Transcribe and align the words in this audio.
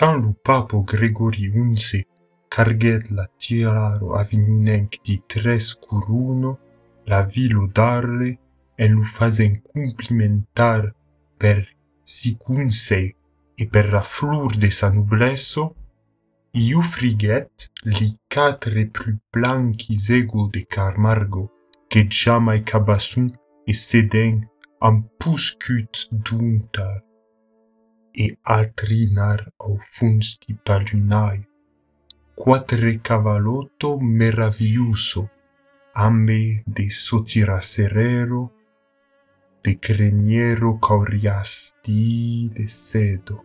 Quand 0.00 0.16
le 0.16 0.32
pape 0.32 0.72
Gregory 0.86 1.52
XI 1.76 2.06
carget 2.48 3.02
la 3.10 3.26
tiraro 3.36 4.14
avignonenc 4.14 4.96
di 5.04 5.20
tres 5.28 5.74
curuno, 5.74 6.58
la 7.04 7.20
vilo 7.20 7.66
d'Arle 7.66 8.38
en 8.78 8.94
lo 8.94 9.04
fazen 9.04 9.60
complimentar 9.60 10.94
per 11.36 11.68
si 12.02 12.38
conseil 12.38 13.12
e 13.54 13.66
per 13.66 13.92
la 13.92 14.00
flor 14.00 14.56
de 14.56 14.70
sa 14.70 14.88
noblesso, 14.88 15.76
iu 16.54 16.80
friget 16.80 17.68
li 17.84 18.08
catre 18.32 18.86
plus 18.86 19.20
blanquis 19.30 20.08
ego 20.08 20.48
de 20.48 20.64
Carmargo, 20.64 21.50
que 21.90 22.08
jamais 22.08 22.64
cabassun 22.64 23.28
e 23.66 23.74
seden 23.74 24.48
ampuscut 24.80 26.08
duntar 26.10 27.09
e 28.14 28.36
altrinar 28.42 29.52
au 29.58 29.76
funs 29.76 29.88
funsti 29.96 30.54
palunai. 30.54 31.46
quatre 32.34 33.00
cavalotto 33.00 33.98
meraviglioso, 34.00 35.28
ambe 35.92 36.62
de 36.66 36.88
sotiraserero, 36.88 38.50
de 39.62 39.74
creniero 39.78 40.78
cauriasti 40.78 42.48
de 42.54 42.66
sedo, 42.66 43.44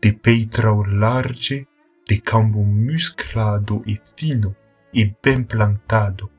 de 0.00 0.12
peitrao 0.12 0.82
large, 0.84 1.66
de 2.06 2.20
cambo 2.20 2.62
musclado 2.62 3.82
e 3.86 4.00
fino, 4.16 4.56
e 4.92 5.04
ben 5.22 5.44
plantado, 5.44 6.30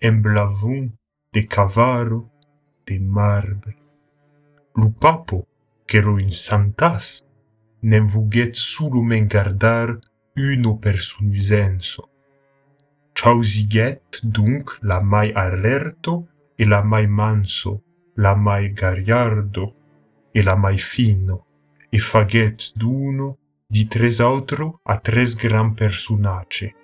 emblavum 0.00 0.90
de 1.32 1.44
cavaro, 1.44 2.30
de 2.86 2.98
marbre. 2.98 3.76
Lupapo, 4.76 5.46
ruin 5.94 6.30
santas, 6.30 7.22
ne 7.82 8.00
vuget 8.00 8.54
sulum 8.54 9.12
engardar 9.12 9.98
uno 10.36 10.76
per 10.78 10.98
sum 10.98 11.28
usenso. 11.28 12.10
Causiget 13.12 14.20
dunc 14.22 14.78
la 14.80 15.00
mai 15.00 15.32
alerto 15.32 16.28
e 16.54 16.66
la 16.66 16.82
mai 16.82 17.06
manso, 17.06 17.82
la 18.14 18.34
mai 18.34 18.72
gariardo 18.72 19.74
e 20.32 20.42
la 20.42 20.54
mai 20.54 20.78
fino, 20.78 21.46
e 21.88 21.98
faget 21.98 22.72
d'uno 22.74 23.38
di 23.66 23.86
tres 23.86 24.20
autro 24.20 24.80
a 24.82 24.98
tres 24.98 25.34
gran 25.34 25.74
personace, 25.74 26.74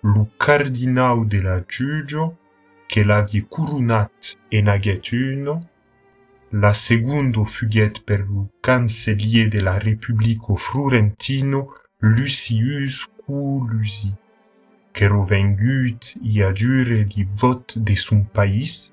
lu 0.00 0.30
cardinal 0.36 1.26
de 1.26 1.40
la 1.40 1.62
giugio, 1.66 2.38
che 2.86 3.04
l'avie 3.04 3.46
curunat 3.48 4.38
e 4.48 4.60
naget 4.60 5.12
uno, 5.12 5.60
la 6.52 6.74
segundo 6.74 7.44
fuguèt 7.44 8.02
per 8.04 8.26
lo 8.28 8.50
cancelier 8.60 9.48
de 9.48 9.60
la 9.60 9.78
Republico 9.78 10.54
Florentino, 10.54 11.72
Lucius 12.00 13.08
Culusi, 13.24 14.12
qu'èro 14.92 15.22
vengut 15.24 16.12
i 16.20 16.42
a 16.44 16.50
dure 16.52 16.98
li 17.08 17.24
vot 17.24 17.78
de 17.78 17.96
son 17.96 18.24
país 18.36 18.92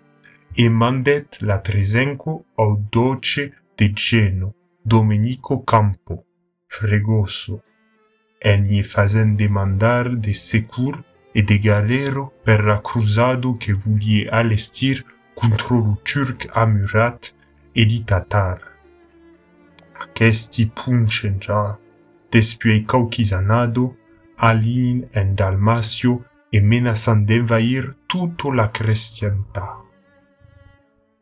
e 0.55 0.69
mandèt 0.69 1.41
la 1.41 1.57
Tresenco 1.59 2.45
au 2.55 2.79
doce 2.91 3.51
de 3.77 3.91
Geno, 3.93 4.53
Domenico 4.85 5.59
Campo, 5.59 6.23
Fregoso, 6.67 7.59
en 8.41 8.63
lle 8.69 8.83
fazent 8.83 9.35
demandar 9.35 10.15
de 10.15 10.33
secur 10.33 11.03
e 11.35 11.43
de 11.43 11.57
galero 11.59 12.31
per 12.45 12.63
la 12.63 12.77
cruzado 12.79 13.53
que 13.55 13.73
volie 13.73 14.29
alestir 14.31 15.03
contro 15.35 15.75
lo 15.83 15.95
turc 16.03 16.47
amurat 16.53 17.35
editatar. 17.81 18.59
puncen 20.15 20.69
puncenja 20.73 21.79
despiei 22.29 22.83
Caucisanado, 22.85 23.95
alin 24.35 25.07
en 25.13 25.33
Dalmacio 25.33 26.25
e 26.51 26.59
menasan 26.61 27.23
d'envair 27.23 27.95
tutto 28.05 28.51
la 28.51 28.69
cristianità. 28.69 29.81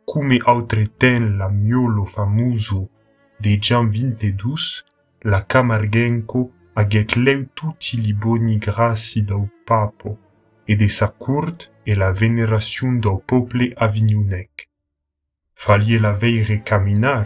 Come 0.04 0.38
autreten 0.44 1.38
la 1.38 1.50
miolo 1.50 2.06
famoso 2.06 2.90
de 3.38 3.60
Gian 3.60 3.90
Vintedus, 3.90 4.84
la 5.22 5.46
Camargenco 5.46 6.52
aget 6.74 7.16
leu 7.16 7.50
tutti 7.54 8.02
li 8.02 8.14
boni 8.14 8.58
grassi 8.58 9.24
dau 9.24 9.48
papo 9.66 10.18
e 10.66 10.76
de 10.76 10.90
sa 10.90 11.10
court 11.10 11.70
e 11.84 11.94
la 11.96 12.12
veneracion 12.12 13.00
dau 13.00 13.22
pople 13.26 13.74
avignonec. 13.76 14.67
Falie 15.60 15.98
la 15.98 16.14
veire 16.14 16.62
caminar, 16.64 17.26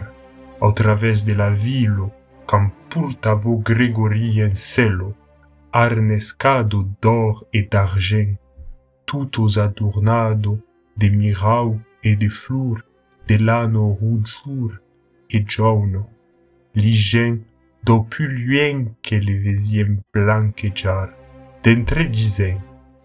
au 0.62 0.72
través 0.72 1.22
de 1.26 1.34
la 1.34 1.50
vilo, 1.50 2.10
cam 2.48 2.70
purtavo 2.88 3.58
Gregori 3.58 4.40
en 4.40 4.48
celo, 4.56 5.14
arnescado 5.70 6.88
d'or 7.02 7.44
et 7.52 7.68
d'argent, 7.70 8.34
tutos 9.04 9.58
adornado 9.58 10.58
de 10.96 11.10
mirau 11.10 11.78
e 12.02 12.16
de 12.16 12.30
flor, 12.30 12.82
de 13.28 13.36
lano 13.36 13.92
roujour 14.00 14.80
e 15.28 15.44
giorno, 15.44 16.08
li 16.74 16.92
gen 16.92 17.44
do 17.84 18.02
più 18.02 18.26
luen 18.26 18.94
che 19.02 19.18
le 19.20 19.36
vesiem 19.44 20.00
blanquejar, 20.10 21.14
d'entre 21.62 22.08
disen, 22.08 22.58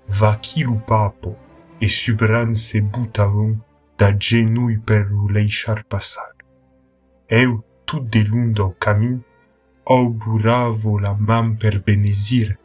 va 0.07 0.39
lu 0.63 0.79
papo, 0.85 1.35
e 1.79 1.89
subran 1.89 2.53
se 2.55 2.79
butavon 2.81 3.66
da 3.97 4.11
genui 4.17 4.77
per 4.77 5.09
lu 5.09 5.27
leishar 5.27 5.83
passar. 5.85 6.31
Eu, 7.27 7.63
tout 7.85 8.01
de 8.09 8.23
lun 8.23 8.51
do 8.53 8.69
camin, 8.79 9.21
auburavo 9.85 10.99
la 10.99 11.13
man 11.13 11.55
per 11.57 11.81
benezir, 11.81 12.57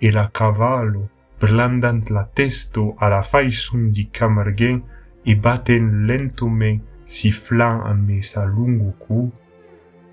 e 0.00 0.10
la 0.10 0.28
cavallo, 0.28 1.10
blandant 1.38 2.10
la 2.10 2.24
testo 2.24 2.94
a 2.98 3.08
la 3.08 3.22
faison 3.22 3.90
di 3.90 4.08
camarghen 4.10 4.82
e 5.24 5.36
batten 5.36 6.06
lentomen 6.06 6.80
sifflant 7.04 7.84
a 7.84 7.92
me 7.94 8.22
sa 8.22 8.44
lungo 8.44 8.94
cou, 8.98 9.30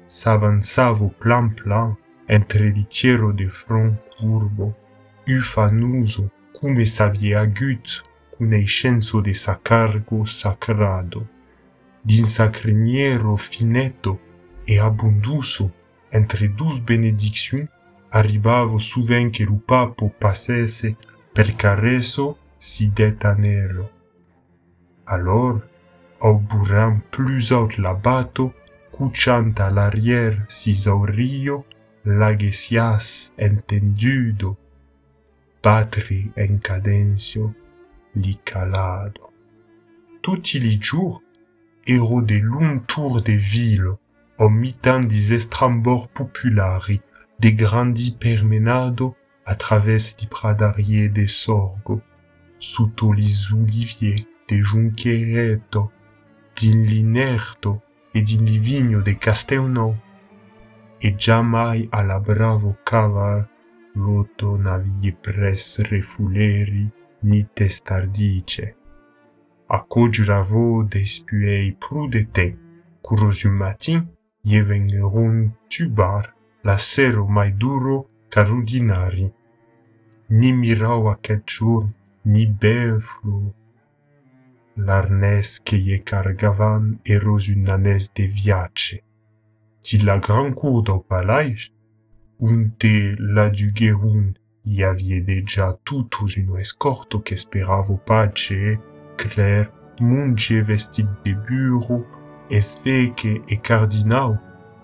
s'avanzavo 0.05 1.13
plan 1.19 1.49
plan 1.49 1.95
entre 2.27 2.69
l'itiero 2.69 3.31
de 3.31 3.47
front 3.47 3.95
curvo, 4.17 4.75
ufanuso, 5.27 6.29
come 6.53 6.85
s'avie 6.85 7.35
agut 7.35 8.03
nei 8.39 8.65
di 9.23 9.33
sacargo 9.33 10.25
sacrado, 10.25 11.27
din 12.01 12.25
sacriniero 12.25 13.35
fineto 13.35 14.19
e 14.63 14.79
abunduso 14.79 15.73
entre 16.09 16.47
dus 16.47 16.79
benediction 16.79 17.67
arrivavo 18.09 18.77
suvent 18.77 19.31
che 19.31 19.43
lu 19.43 19.61
papo 19.65 20.09
passesse 20.09 20.95
per 21.31 21.55
careso 21.55 22.37
si 22.57 22.91
detanero. 22.91 23.91
Alors, 25.05 25.61
au 26.19 26.39
buram 26.39 27.01
plus 27.09 27.51
aut 27.51 27.77
labato, 27.77 28.53
cuciant 28.91 29.53
à 29.59 29.69
l'arrière 29.69 30.45
sis 30.47 30.87
au 30.87 31.01
rio, 31.01 31.65
lagesias 32.03 33.31
entendudo, 33.37 34.57
patri 35.61 36.31
en 36.35 36.57
cadencio, 36.57 37.53
li 38.17 38.37
calado. 38.43 39.31
Tutti 40.21 40.59
li 40.59 40.77
jours, 40.81 41.21
ero 41.85 42.21
de 42.21 42.41
tour 42.87 43.21
de 43.21 43.33
ville, 43.33 43.97
au 44.37 44.49
mitan 44.49 45.01
dis 45.01 45.31
estrambor 45.31 46.07
populari, 46.09 47.01
de 47.39 47.49
grandi 47.51 48.11
permenado 48.11 49.15
a 49.45 49.55
través 49.55 50.15
di 50.17 50.27
pradarier 50.27 51.09
de 51.09 51.27
sorgo, 51.27 52.01
sotto 52.59 53.11
lis 53.11 53.51
olivier 53.51 54.27
de 54.49 54.61
Junquereto, 54.61 55.91
din 56.55 56.83
Linerto 56.83 57.81
e 58.13 58.21
din 58.21 58.43
Livigno 58.43 59.01
de 59.01 59.15
Castelnau, 59.15 59.95
e 60.99 61.15
giammai 61.15 61.87
alla 61.91 62.19
bravo 62.19 62.75
cavar 62.83 63.47
loto 63.95 64.57
navie 64.57 65.11
pres 65.11 65.79
refuleri 65.79 66.91
ni 67.23 67.45
testardice. 67.53 68.75
A 69.69 69.79
cogiravo 69.79 70.83
despiei 70.83 71.75
prudete, 71.79 72.57
curosum 73.01 73.53
matin, 73.53 74.07
je 74.43 74.61
vengeron 74.61 75.51
tubar 75.69 76.33
la 76.63 76.77
sero 76.77 77.27
mai 77.27 77.51
duro 77.51 78.09
carudinari. 78.29 79.31
Ni 80.29 80.51
mirau 80.53 81.09
aquest 81.09 81.43
giorn, 81.47 81.93
ni 82.25 82.45
bevlo. 82.45 83.53
L'arnès 84.77 85.59
que 85.59 85.75
ye 85.75 85.99
cargavan 85.99 86.99
eros 87.05 87.47
un 87.49 87.67
anès 87.67 88.13
de 88.13 88.25
viace. 88.25 89.01
Ti 89.81 89.97
la 89.99 90.17
gran 90.19 90.51
cour 90.53 90.83
do 90.83 90.99
palais, 90.99 91.71
unte 92.39 93.15
la 93.19 93.49
guerun 94.67 94.73
y 94.73 94.83
avie 94.83 95.21
deja 95.21 95.77
tutus 95.83 96.37
un 96.37 96.59
escorto 96.59 97.21
che 97.21 97.37
speravo 97.37 97.97
pace, 97.97 98.79
clair, 99.17 99.71
munge 100.01 100.61
vestit 100.61 101.07
de 101.23 101.33
bureau, 101.33 102.05
esvece 102.49 103.41
e 103.47 103.57
cardinau, 103.57 104.37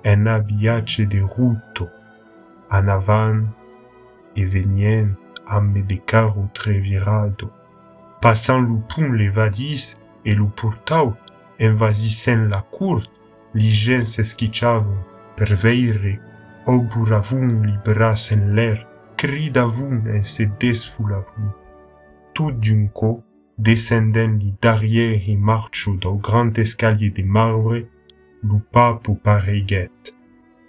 en 0.04 0.28
habillage 0.28 1.02
de 1.08 1.22
ruto, 1.22 1.90
en 2.72 2.88
avant 2.88 3.44
et 4.36 4.46
venien 4.46 5.16
amb 5.48 5.86
de 5.86 5.96
carro 5.96 6.50
trevirado, 6.54 7.52
passant 8.22 8.60
le 8.60 8.80
pont 8.90 9.12
levadís 9.12 9.98
et 10.26 10.34
le 10.34 10.46
portau, 10.46 11.14
invasissant 11.60 12.48
la 12.50 12.62
cour, 12.72 13.04
li 13.54 13.72
gens 13.72 14.02
s'esquichavon 14.02 14.98
per 15.38 15.54
veire, 15.54 16.20
auburavun 16.66 17.64
li 17.64 17.78
bras 17.86 18.32
en 18.32 18.56
l'air, 18.56 18.88
cridavun 19.24 20.04
en 20.14 20.22
se 20.24 20.44
desfulavun. 20.60 21.54
Tout 22.34 22.52
d'un 22.52 22.88
coup, 22.88 23.24
descendant 23.58 24.28
li 24.28 24.54
derrière 24.62 25.22
et 25.30 25.38
marcho 25.38 25.96
dans 25.96 26.16
grand 26.16 26.58
escalier 26.60 27.10
de 27.10 27.24
marbre, 27.24 27.78
le 28.44 28.60
papo 28.74 29.16
pareguet, 29.16 29.92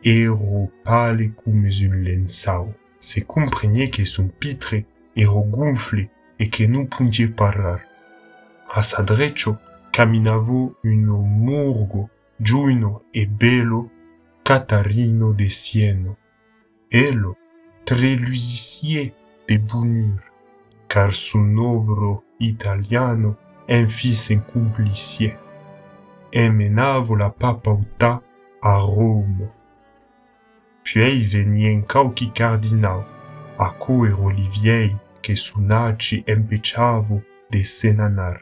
ero 0.04 0.70
pale 0.84 1.32
come 1.32 1.66
un 1.66 1.96
lençau. 1.96 2.72
Se 3.00 3.18
comprenait 3.18 3.90
que 3.90 4.04
son 4.04 4.28
pitre 4.28 4.76
ero 5.16 5.42
gonflé 5.42 6.08
et 6.38 6.48
que 6.48 6.62
non 6.62 6.86
pungie 6.86 7.26
parar. 7.26 7.80
A 8.72 8.84
sa 8.84 9.02
drecho 9.02 9.56
caminavo 9.90 10.76
uno 10.84 11.22
murgo, 11.22 12.08
giuino 12.40 13.02
e 13.12 13.26
bello 13.26 13.90
Catarino 14.44 15.32
de 15.32 15.50
Sieno. 15.50 16.16
Elo, 16.92 17.36
tre 17.84 18.16
lusicier 18.16 19.12
de 19.46 19.58
bonheur, 19.58 20.20
car 20.88 21.12
son 21.12 21.56
obro 21.58 22.24
italiano 22.40 23.36
un 23.68 23.86
fils 23.86 24.30
incomplicier. 24.30 25.36
E 26.32 26.48
menavo 26.48 27.14
la 27.14 27.30
papauta 27.30 28.22
a 28.62 28.78
Rome. 28.78 29.48
Puis 30.82 31.24
venien 31.24 31.82
cauchi 31.82 32.30
cardinal, 32.30 33.04
a 33.58 33.70
coer 33.70 34.20
oliviei 34.20 34.96
che 35.20 35.36
sunaci 35.36 36.24
empeciavo 36.26 37.22
de 37.50 37.62
senanar, 37.64 38.40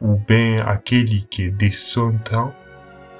ou 0.00 0.16
ben 0.16 0.60
aqueli 0.60 1.26
che 1.28 1.50
de 1.50 1.70
son 1.70 2.18
temps 2.24 2.54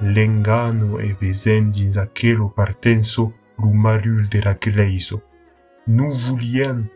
l'engano 0.00 1.00
e 1.00 1.12
vesen 1.12 1.70
dins 1.70 1.96
aquelo 1.98 2.48
partenso 2.48 3.32
l'umarul 3.58 4.28
de 4.28 4.40
la 4.40 4.54
gleiso. 4.54 5.22
Nu 5.88 6.08
volien 6.28 6.88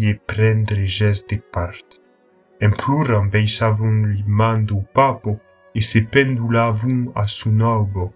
ie 0.00 0.14
prendre 0.24 0.86
gest 0.86 1.28
de 1.28 1.36
part. 1.50 2.00
En 2.58 2.72
pluram 2.72 3.28
beisavun 3.28 3.98
li 4.12 4.24
mando 4.26 4.80
papo 4.92 5.40
e 5.74 5.80
se 5.80 6.00
pendulavun 6.12 7.10
a 7.14 7.26
sun 7.26 7.60
albo. 7.60 8.12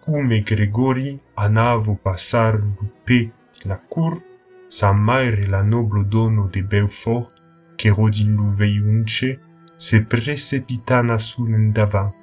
Come 0.00 0.40
Gregori 0.40 1.18
anavo 1.34 1.98
passar 2.02 2.54
l'upe 2.56 3.20
la 3.64 3.76
cour, 3.76 4.22
sa 4.68 4.92
maire 4.92 5.46
la 5.46 5.62
noblo 5.62 6.02
dono 6.02 6.48
de 6.48 6.62
Belfort, 6.62 7.32
che 7.76 7.90
rodin 7.90 8.34
l'uveiunce, 8.34 9.38
se 9.76 10.02
precipitana 10.02 11.18
sun 11.18 11.72
davant 11.72 12.14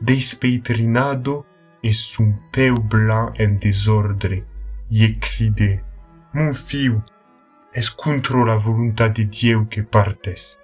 despeitrinado 0.00 1.46
et 1.82 1.92
son 1.92 2.34
peu 2.52 2.74
blanc 2.74 3.32
en 3.38 3.58
désordre, 3.58 4.44
y 4.90 5.14
cridé, 5.18 5.80
Mon 6.32 6.54
fiu, 6.54 7.00
es 7.74 7.90
contre 7.90 8.36
la 8.44 8.54
volonté 8.54 9.08
de 9.10 9.24
Dieu 9.24 9.64
que 9.68 9.80
partes? 9.80 10.60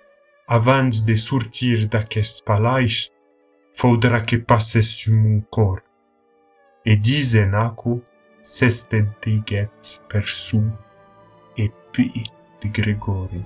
Avant 0.46 1.04
de 1.04 1.16
sortir 1.16 1.88
d'aquest 1.88 2.44
palais, 2.44 3.10
faudra 3.72 4.20
que 4.20 4.36
passes 4.36 4.82
sur 4.82 5.12
mon 5.12 5.40
corps. 5.40 5.80
Et 6.84 6.96
disen 6.96 7.56
aco, 7.56 8.00
s'este 8.42 9.04
deguet 9.24 10.00
per 10.08 10.28
su, 10.28 10.62
et 11.56 11.72
puis 11.90 12.30
de 12.62 12.68
Grégory. 12.68 13.42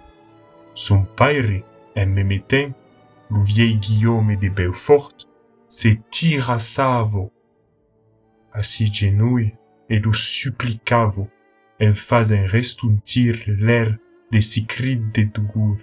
Son 0.74 1.04
père, 1.04 1.62
en 1.96 2.06
me 2.06 2.22
mettant, 2.22 2.70
le 3.30 3.42
vieil 3.42 3.78
Guillaume 3.78 4.36
de 4.36 4.50
Belfort, 4.50 5.26
se 5.70 5.96
tirassavo 6.10 7.32
a 8.52 8.62
si 8.62 8.92
genui 8.92 9.56
e 9.88 10.00
lo 10.00 10.12
supplicavo 10.12 11.30
en 11.80 11.94
fazen 11.94 12.46
restuntir 12.46 13.42
l'air 13.46 13.96
de 14.30 14.40
si 14.40 14.66
crit 14.66 15.00
de 15.14 15.24
dugur, 15.24 15.78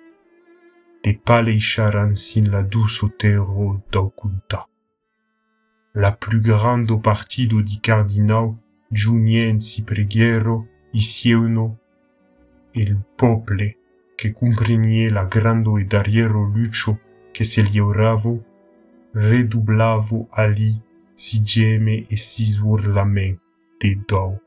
de 1.03 1.11
paleicharan 1.13 2.15
sin 2.15 2.49
la 2.51 2.63
douce 2.63 3.05
terro 3.17 3.81
d'aucunta. 3.91 4.67
La 5.95 6.11
plus 6.11 6.41
grande 6.41 7.01
partido 7.01 7.61
di 7.61 7.79
cardinal 7.79 8.55
giunien 8.91 9.59
si 9.59 9.83
preghiero 9.83 10.67
isieuno 10.91 11.79
il 12.73 12.95
pople 13.15 13.77
che 14.15 14.31
comprenie 14.31 15.09
la 15.09 15.25
grando 15.25 15.77
e 15.77 15.85
dariero 15.85 16.43
lucio 16.43 16.99
che 17.31 17.43
se 17.43 17.61
lioravo 17.63 18.43
redoublavo 19.13 20.27
ali 20.31 20.79
si 21.13 21.41
geme 21.41 22.05
e 22.07 22.15
si 22.15 22.55
de 23.79 23.95
dou. 24.07 24.46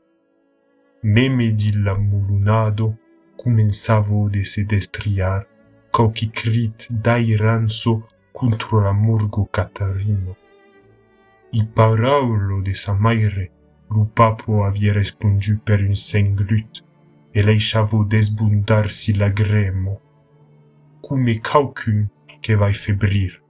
meme 1.03 1.51
dil 1.51 1.81
l'ambulunado 1.81 2.95
comenzavo 3.35 4.29
de 4.29 4.43
se 4.43 4.63
destriar 4.63 5.47
qualque 5.91 6.29
crit 6.29 6.87
d'airanso 6.91 8.07
contro 8.31 8.79
l'amurgo 8.79 9.47
catarino. 9.51 10.35
I 11.53 11.65
paraulo 11.65 12.61
de 12.61 12.73
sa 12.73 12.93
maire, 12.93 13.51
lo 13.89 14.05
papo 14.05 14.63
avie 14.63 14.93
respondu 14.93 15.59
per 15.63 15.81
un 15.81 15.95
senglut 15.95 16.83
e 17.33 17.41
leixavo 17.41 18.03
desbundar-si 18.03 19.17
la 19.17 19.29
gremo. 19.29 19.99
Cume 21.01 21.39
calcun 21.41 22.07
che 22.39 22.55
vai 22.55 22.73
febrir, 22.73 23.41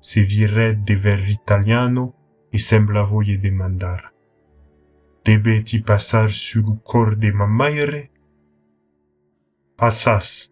se 0.00 0.22
vire 0.22 0.76
de 0.82 0.96
ver 0.96 1.28
italiano 1.28 2.14
e 2.50 2.58
sembla 2.58 3.04
voie 3.04 3.38
demandar. 3.38 4.09
Debeti 5.24 5.80
passar 5.80 6.30
sur 6.30 6.66
le 6.66 6.76
corps 6.82 7.16
de 7.16 7.30
ma 7.30 7.46
mère? 7.46 8.08
Passas. 9.76 10.50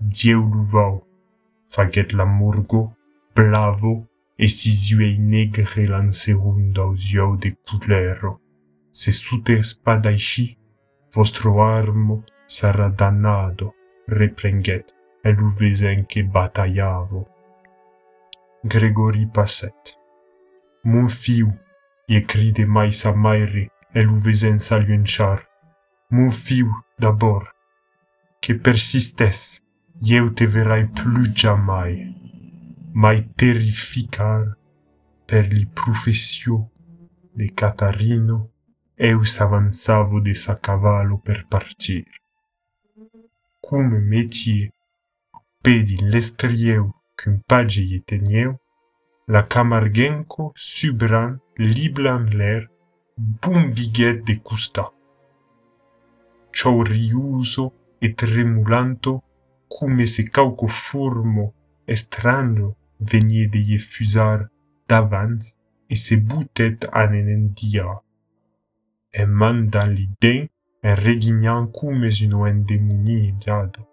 Dieu 0.00 0.36
luvau, 0.36 1.06
faguet 1.68 2.12
la 2.12 2.24
murgo, 2.24 2.94
blavo, 3.34 4.06
e 4.38 4.48
sis 4.48 4.90
uei 4.96 5.18
negre 5.18 5.86
lancerum 5.86 6.72
daus 6.72 7.12
iau 7.12 7.36
de 7.36 7.54
culero. 7.66 8.40
Se 8.90 9.12
sute 9.12 9.62
spadaici, 9.62 10.56
vostro 11.14 11.62
armo 11.62 12.24
sarà 12.46 12.88
dannato, 12.88 13.74
replenget, 14.06 14.94
e 15.22 15.32
l'uvesen 15.32 16.06
che 16.06 16.24
battagliavo. 16.24 17.28
Grégory 18.64 19.26
Passette. 19.26 19.98
Mon 20.84 21.06
écrit 21.06 21.42
de 22.08 22.64
mai 22.64 22.92
sa 22.92 23.12
maire, 23.12 23.70
el 23.94 24.08
uvesen 24.08 24.58
saluenchar. 24.58 25.42
Mon 26.10 26.30
fiu, 26.30 26.70
d'abord, 26.98 27.46
que 28.40 28.52
persistes, 28.52 29.60
eu 30.02 30.30
te 30.34 30.44
verrai 30.44 30.86
plus 30.86 31.32
jamais. 31.34 32.14
Mai 32.92 33.22
terrificar 33.36 34.56
per 35.26 35.48
li 35.48 35.66
professio 35.66 36.70
de 37.34 37.48
Catarino, 37.48 38.50
eu 38.96 39.24
s'avanzavo 39.24 40.20
de 40.20 40.34
sa 40.34 40.54
cavallo 40.54 41.18
per 41.18 41.46
partir. 41.46 42.04
Come 43.60 43.98
métier, 43.98 44.70
pedi 45.62 45.96
l'estrieu 45.96 46.92
qu'un 47.16 47.38
page 47.48 47.78
y 47.78 48.00
tenieu, 48.02 48.54
la 49.26 49.42
camargenco 49.42 50.52
subran 50.54 51.38
liblan 51.56 52.28
l'air 52.38 52.68
bumbiguet 53.16 54.22
de 54.22 54.40
custa. 54.42 54.92
Ciò 56.50 56.82
riuso 56.82 57.72
e 57.98 58.12
tremulanto 58.12 59.22
come 59.66 60.06
se 60.06 60.24
cauco 60.24 60.66
formo 60.66 61.54
estranjo 61.84 62.76
venie 62.98 63.48
de 63.48 63.58
ye 63.58 63.78
fusar 63.78 64.50
davant 64.86 65.42
e 65.86 65.96
se 65.96 66.16
butet 66.16 66.88
an 66.92 67.14
en 67.14 67.52
dia. 67.54 68.02
E 69.10 69.24
man 69.24 69.68
dan 69.68 69.94
l'idée 69.94 70.50
en 70.82 70.94
reguignant 70.94 71.70
come 71.72 72.08
un 72.32 72.46
endemoniado. 72.46 73.88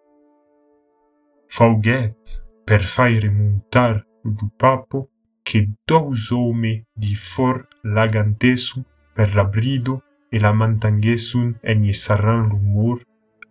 Fauguet, 1.48 2.44
per 2.66 2.82
faire 2.84 3.30
montar 3.30 4.06
du 4.24 4.50
papo 4.58 5.11
che 5.44 5.68
tous 5.86 6.32
home 6.32 6.86
di 6.94 7.16
for 7.16 7.68
lagantesu 7.82 8.84
per 9.14 9.36
la 9.36 9.46
brido 9.46 10.04
e 10.30 10.40
la 10.40 10.52
mantangesun 10.52 11.58
en 11.62 11.82
gli 11.84 11.94
sarran 11.94 12.50
rumor 12.50 13.04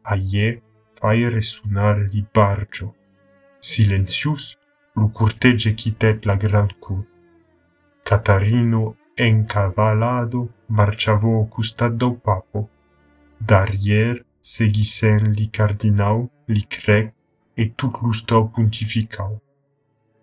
aie 0.02 0.62
fai 0.94 1.28
resunar 1.28 2.08
di 2.08 2.24
bargio. 2.32 2.94
Silencius 3.58 4.56
lu 4.94 5.10
cortege 5.12 5.74
quitet 5.74 6.24
la 6.24 6.36
gran 6.36 6.68
cur. 6.78 7.04
Catarino 8.02 8.96
encavalado 9.14 10.48
marciavo 10.66 11.46
custado 11.48 12.14
papo. 12.14 12.68
Darier 13.38 14.24
segisen 14.40 15.32
li 15.32 15.50
cardinal, 15.50 16.28
li 16.46 16.64
crec, 16.66 17.12
et 17.56 17.74
tout 17.76 17.92
lusto 18.02 18.48
pontificau. 18.48 19.40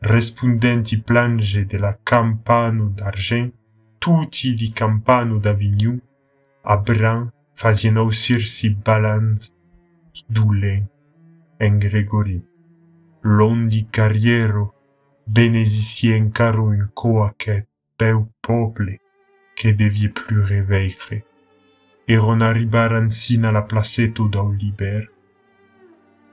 Respondenti 0.01 1.01
plange 1.01 1.65
de 1.65 1.77
la 1.77 1.97
campano 2.03 2.89
d'argent, 2.89 3.51
tutti 3.97 4.53
di 4.53 4.71
campano 4.71 5.39
d'Avignon, 5.39 5.99
a 6.63 6.77
bran 6.77 7.31
fazien 7.53 7.97
aussir-si 7.97 8.69
balans 8.69 9.51
d'ulen 10.29 10.85
en 11.59 11.77
Gregory. 11.79 12.41
L'ondi 13.21 13.87
carriero 13.89 14.73
benesici 15.25 16.11
encara 16.11 16.61
un 16.61 16.85
co 16.93 17.23
aquest 17.23 17.67
peu 17.97 18.27
poble 18.41 18.99
que 19.55 19.73
devia 19.73 20.09
plus 20.09 20.43
reveire. 20.43 21.23
Eron 22.07 22.41
arribar 22.41 23.09
sina 23.09 23.51
la 23.51 23.63
placeto 23.63 24.27
d'Oliver. 24.27 25.09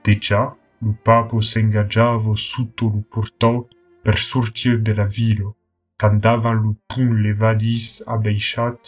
Déjà, 0.04 0.54
lo 0.84 0.92
papo 1.02 1.40
s'engaggiava 1.40 2.32
sotto 2.34 2.84
lo 2.94 3.02
portò 3.08 3.66
per 4.02 4.18
sortir 4.18 4.80
de 4.80 4.92
la 4.94 5.06
vilo, 5.06 5.56
candavan 5.96 6.56
lo 6.62 6.72
pun 6.86 7.10
levadis 7.24 8.02
abaixat, 8.14 8.80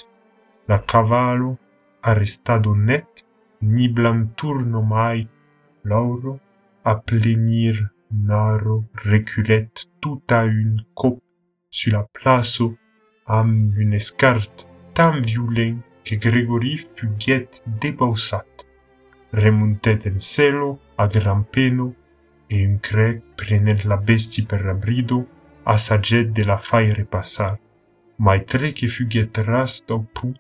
la 0.68 0.78
cavallo 0.90 1.58
arrestado 2.00 2.74
net, 2.74 3.24
ni 3.60 3.88
blanturno 3.88 4.82
mai, 4.82 5.26
l'auro 5.88 6.38
a 6.82 6.94
plenir 6.96 7.74
naro 8.10 8.84
reculette 8.92 9.86
tout 10.00 10.22
à 10.28 10.44
une 10.44 10.84
coupe 10.94 11.22
sur 11.70 11.92
la 11.92 12.04
place 12.12 12.62
am 13.26 13.72
une 13.76 13.94
escarte 13.94 14.68
tan 14.94 15.20
violent 15.20 15.78
que 16.04 16.14
Gregory 16.14 16.76
fut 16.78 17.10
guet 17.18 17.62
dépassat. 17.80 18.65
Remontait 19.36 20.06
en 20.06 20.18
cielo 20.18 20.80
a 20.96 21.06
gran 21.08 21.42
peno 21.42 21.94
et 22.48 22.64
un 22.64 22.78
crec 22.78 23.22
prenait 23.36 23.84
la 23.84 23.98
bestie 23.98 24.46
per 24.46 24.66
abrido 24.66 25.26
a 25.66 25.76
sa 25.76 26.00
jet 26.00 26.24
de 26.24 26.42
la 26.42 26.56
faire 26.56 27.04
passar. 27.04 27.58
Mai 28.18 28.46
tre 28.46 28.72
que 28.72 28.88
fut 28.88 29.04
guet 29.04 29.36
ras 29.44 29.82
d'au 29.86 30.06
pu, 30.14 30.32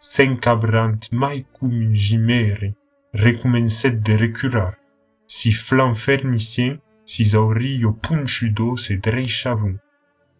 s'encabrant 0.00 0.98
mai 1.12 1.44
cum 1.52 1.70
un 1.70 1.94
gimere, 1.94 2.74
recommençait 3.12 4.02
de 4.02 4.14
recurar. 4.14 4.74
Si 5.28 5.52
flan 5.52 5.94
fermicien, 5.94 6.80
si 7.04 7.36
aurio 7.36 7.92
punchudo 7.92 8.76
se 8.76 8.96
dreichavam, 8.96 9.78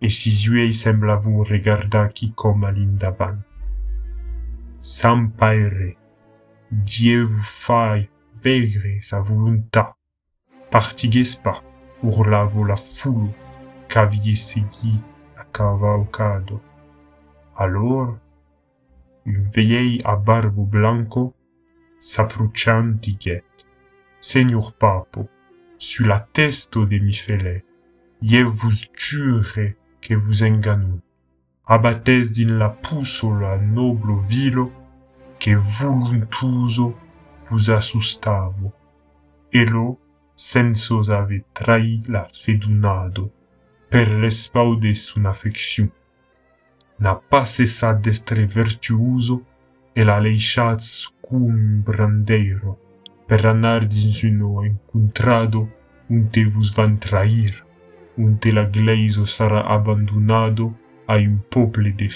e 0.02 0.10
si 0.10 0.34
uei 0.50 0.74
semblavu 0.74 1.44
regarda 1.44 2.08
qui 2.08 2.32
com 2.32 2.64
all'indavan. 2.64 3.38
Sampaire, 4.80 5.96
Dieu 6.74 7.22
vous 7.22 7.42
faille 7.42 8.08
vegre 8.42 9.00
sa 9.00 9.20
voluntat. 9.20 9.94
Partigues 10.72 11.36
pas, 11.36 11.62
urlavo 12.02 12.64
la 12.64 12.74
foule, 12.74 13.30
qu'aviez 13.88 14.34
segui 14.34 14.98
a 15.38 15.44
cavalcado. 15.52 16.60
Alors, 17.56 18.18
un 19.24 19.42
vieil 19.54 20.00
a 20.04 20.16
barbo 20.16 20.64
blanco, 20.64 21.32
s'approchant 22.00 22.98
diguet, 23.00 23.44
Seigneur 24.20 24.72
Papo, 24.72 25.28
sur 25.78 26.08
la 26.08 26.26
testo 26.32 26.86
de 26.86 26.98
mi 26.98 27.12
je 28.22 28.42
vous 28.42 28.72
jure 28.96 29.74
que 30.00 30.14
vous 30.14 30.42
enganou. 30.42 31.00
Abates 31.66 32.32
din 32.32 32.58
la 32.58 32.70
puso 32.70 33.32
la 33.32 33.58
noblo 33.58 34.16
vilo, 34.16 34.72
que 35.44 35.54
voluntuso 35.56 36.96
vous 37.50 37.70
assustavo. 37.70 38.72
Elo 39.52 39.98
sensos 40.34 41.10
ave 41.10 41.44
trahi 41.52 42.02
la 42.08 42.26
fedunado, 42.32 43.30
per 43.90 44.08
respaude 44.08 44.94
sun 44.94 45.26
affection. 45.26 45.90
N'a 46.98 47.14
pas 47.14 47.44
cessat 47.44 48.00
d'estre 48.00 48.46
vertuoso, 48.46 49.44
e 49.92 50.02
la 50.02 50.18
leichatz 50.18 51.12
cum 51.20 51.82
brandeiro, 51.82 52.78
per 53.28 53.44
anar 53.44 53.84
dins 53.84 54.22
uno 54.22 54.64
encontrado, 54.64 55.68
unte 56.08 56.42
vos 56.46 56.72
van 56.72 56.96
trair, 56.96 57.52
unte 58.16 58.50
la 58.50 58.64
gleiso 58.64 59.26
sarà 59.26 59.66
abbandonado 59.66 60.74
a 61.06 61.16
un 61.16 61.36
poble 61.50 61.92
de 61.92 62.08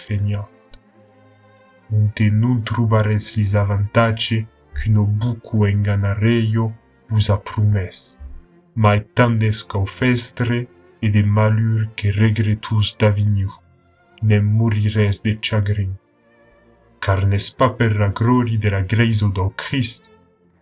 feignat. 1.88 1.92
Unte 1.92 2.30
non 2.30 2.62
trobares 2.62 3.37
lis 3.37 3.54
avantage 3.54 4.47
qu'uno 4.75 5.04
buco 5.04 5.66
enganareio 5.66 6.73
vos 7.09 7.30
a 7.30 7.38
promes, 7.38 8.18
mai 8.75 9.04
tandes 9.14 9.62
qu'au 9.62 9.87
festre 9.87 10.68
e 11.00 11.09
de 11.09 11.23
malur 11.23 11.88
que 11.97 12.09
regretus 12.09 12.97
d'Avignon, 12.99 13.50
ne 14.23 14.40
de 14.40 15.38
chagrin. 15.40 15.92
Car 17.00 17.26
n'est 17.26 17.54
pas 17.57 17.71
per 17.71 17.97
la 17.97 18.09
gloria 18.09 18.59
de 18.59 18.68
la 18.68 18.83
gleiso 18.83 19.28
do 19.28 19.50
Christ 19.57 20.11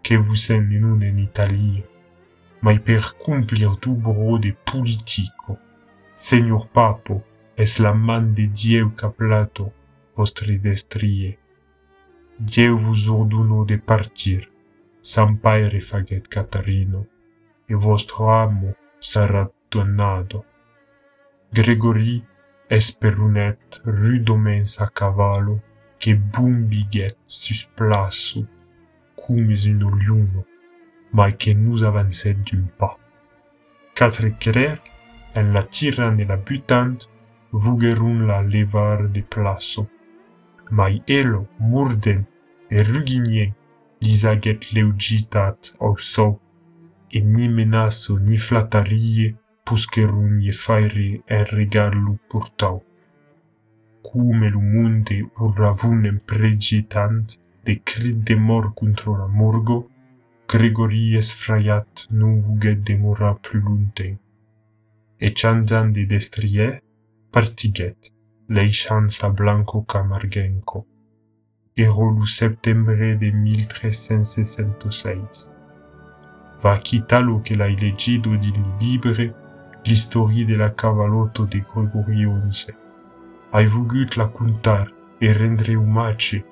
que 0.03 0.15
vous 0.15 0.51
nun 0.51 1.03
en 1.03 1.19
Italie, 1.19 1.85
mai 2.63 2.79
per 2.79 3.17
cumplir 3.17 3.77
du 3.79 3.95
bro 3.95 4.39
de 4.39 4.55
politico? 4.65 5.59
Señor 6.15 6.69
Papo, 6.69 7.23
es 7.57 7.79
la 7.79 7.93
man 7.93 8.35
de 8.35 8.47
Dieu 8.47 8.91
caplato 8.91 9.73
vostre 10.17 10.59
destrie. 10.59 11.39
Dieu 12.39 12.71
vous 12.71 13.09
orduno 13.11 13.65
de 13.65 13.77
partir, 13.77 14.51
sampaire 15.03 15.81
faget 15.81 16.27
Catarino, 16.29 17.07
e 17.69 17.75
vostro 17.75 18.31
amo 18.31 18.75
sarà 18.99 19.51
donado. 19.71 20.45
Gregory 21.53 22.25
es 22.69 22.93
perunet 22.93 23.81
rudomens 23.85 24.81
a 24.81 24.89
cavallo, 24.89 25.63
che 25.99 26.15
bumbiguet 26.15 27.17
sus 27.25 27.65
plasso, 27.75 28.47
cum 29.15 29.51
une 29.51 29.91
liuno, 29.97 30.45
mai 31.13 31.37
que 31.37 31.51
nous 31.55 31.83
avançait 31.83 32.35
d'un 32.35 32.67
pas. 32.79 32.99
Quatre 33.95 34.29
querer, 34.39 34.79
en 35.35 35.53
la 35.53 35.63
tiran 35.63 36.19
et 36.19 36.27
la 36.27 36.37
butant, 36.37 36.99
vugerun 37.53 38.27
la 38.27 38.43
levar 38.43 39.09
de 39.09 39.23
plasso. 39.23 39.89
Μαϊέλο, 40.71 41.49
Μούρδεν, 41.57 42.27
Ερουγινιέ, 42.69 43.55
Λιζαγέτ 43.99 44.63
λεουτζίτατ 44.73 45.65
οσό, 45.77 46.41
εμνι 47.13 47.49
μενάσο 47.49 48.17
νι 48.17 48.37
φλαταρίε, 48.37 49.35
πουσκερούνιε 49.63 50.53
φάιρε 50.53 51.21
εν 51.25 51.45
ρεγάλου 51.51 52.21
πουρτάου. 52.27 52.83
Cume 54.07 54.49
lu 54.55 54.61
munde 54.61 55.17
urravunem 55.45 56.21
pregitant, 56.31 57.27
de 57.65 57.75
crid 57.89 58.19
de 58.29 58.37
mor 58.37 58.73
contro 58.81 59.11
la 59.21 59.27
morgo, 59.27 59.79
Gregories 60.47 61.33
fraiat 61.33 62.07
nuvuget 62.11 62.79
demora 62.87 63.35
plus 63.35 63.63
lunte. 63.67 64.19
Echandan 65.19 65.93
de 65.93 66.05
destrie, 66.07 66.81
partiget. 67.33 68.13
Leichanza 68.49 69.31
blanco 69.31 69.85
camargenco. 69.85 70.87
Ero 71.75 72.11
lu 72.11 72.25
septembre 72.25 73.17
de 73.17 73.33
1366. 73.33 75.51
Va 76.61 76.79
quitalo 76.79 77.41
che 77.43 77.57
l'hai 77.57 77.77
leggido 77.79 78.37
di 78.37 78.53
libre 78.79 79.35
l'historie 79.83 80.45
de 80.45 80.57
la 80.57 80.75
cavalotto 80.75 81.45
de 81.45 81.65
Gregory 81.73 82.51
XI. 82.51 82.75
Hai 83.51 83.67
vugut 83.67 84.17
la 84.17 84.29
contar 84.29 84.93
e 85.19 85.33
rendre 85.33 85.75
umace 85.75 86.45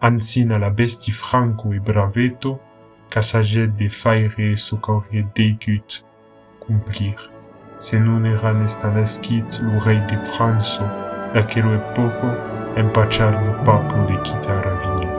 ansina 0.00 0.58
la 0.58 0.70
besti 0.70 1.12
franco 1.12 1.72
e 1.72 1.78
braveto, 1.78 2.60
ca 3.08 3.20
saget 3.20 3.70
de 3.76 3.88
faire 3.88 4.56
socorrie 4.56 5.26
degut 5.34 6.04
cumplir. 6.58 7.30
Se 7.78 7.98
non 7.98 8.24
era 8.24 8.52
nestanescit 8.52 9.60
lo 9.60 9.78
rei 9.80 10.00
de 10.06 10.16
Franzo, 10.24 11.09
d'aquello 11.32 11.74
epoco, 11.74 12.28
empachar 12.76 13.32
no 13.32 13.64
papo 13.64 14.06
de 14.06 14.16
quitar 14.22 14.66
a 14.66 15.09